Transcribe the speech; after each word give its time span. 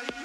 you. 0.00 0.21